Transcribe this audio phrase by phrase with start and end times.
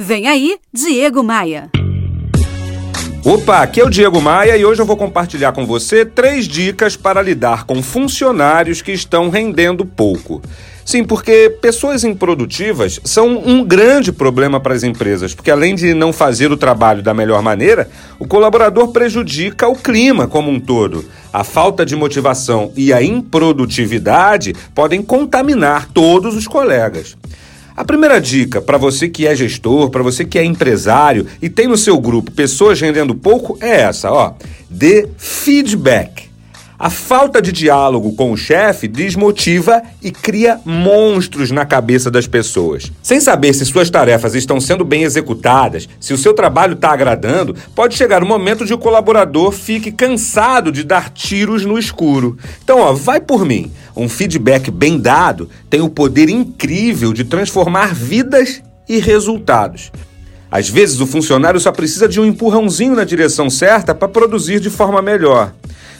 [0.00, 1.72] Vem aí, Diego Maia.
[3.24, 6.96] Opa, aqui é o Diego Maia e hoje eu vou compartilhar com você três dicas
[6.96, 10.40] para lidar com funcionários que estão rendendo pouco.
[10.84, 16.12] Sim, porque pessoas improdutivas são um grande problema para as empresas, porque além de não
[16.12, 17.90] fazer o trabalho da melhor maneira,
[18.20, 21.04] o colaborador prejudica o clima como um todo.
[21.32, 27.16] A falta de motivação e a improdutividade podem contaminar todos os colegas.
[27.78, 31.68] A primeira dica para você que é gestor, para você que é empresário e tem
[31.68, 34.34] no seu grupo pessoas rendendo pouco é essa, ó.
[34.68, 36.27] Dê feedback.
[36.80, 42.92] A falta de diálogo com o chefe desmotiva e cria monstros na cabeça das pessoas.
[43.02, 47.56] Sem saber se suas tarefas estão sendo bem executadas, se o seu trabalho está agradando,
[47.74, 52.38] pode chegar o momento de o colaborador fique cansado de dar tiros no escuro.
[52.62, 53.72] Então, ó, vai por mim.
[53.96, 59.90] Um feedback bem dado tem o poder incrível de transformar vidas e resultados.
[60.48, 64.70] Às vezes, o funcionário só precisa de um empurrãozinho na direção certa para produzir de
[64.70, 65.52] forma melhor.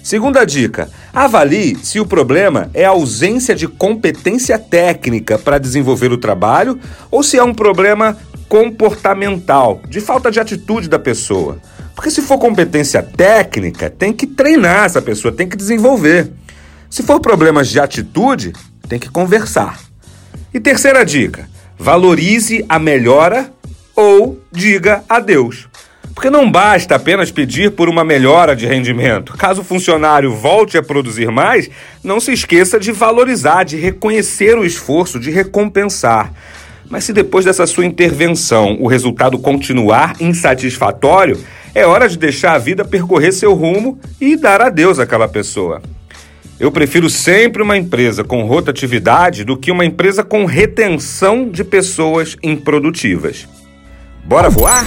[0.08, 6.16] Segunda dica: avalie se o problema é a ausência de competência técnica para desenvolver o
[6.16, 8.16] trabalho ou se é um problema
[8.48, 11.58] comportamental, de falta de atitude da pessoa.
[11.94, 16.32] Porque se for competência técnica, tem que treinar essa pessoa, tem que desenvolver.
[16.88, 18.54] Se for problemas de atitude,
[18.88, 19.78] tem que conversar.
[20.54, 21.46] E terceira dica:
[21.78, 23.52] valorize a melhora
[23.94, 25.67] ou diga adeus.
[26.18, 29.34] Porque não basta apenas pedir por uma melhora de rendimento.
[29.34, 31.70] Caso o funcionário volte a produzir mais,
[32.02, 36.32] não se esqueça de valorizar, de reconhecer o esforço, de recompensar.
[36.90, 41.38] Mas se depois dessa sua intervenção o resultado continuar insatisfatório,
[41.72, 45.80] é hora de deixar a vida percorrer seu rumo e dar adeus àquela pessoa.
[46.58, 52.36] Eu prefiro sempre uma empresa com rotatividade do que uma empresa com retenção de pessoas
[52.42, 53.46] improdutivas.
[54.24, 54.84] Bora voar?